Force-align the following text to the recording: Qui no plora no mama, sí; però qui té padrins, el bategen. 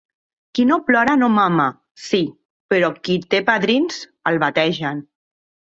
Qui 0.59 0.63
no 0.69 0.77
plora 0.87 1.13
no 1.19 1.29
mama, 1.33 1.67
sí; 2.07 2.23
però 2.75 2.93
qui 3.05 3.21
té 3.35 3.45
padrins, 3.53 4.05
el 4.33 4.45
bategen. 4.49 5.07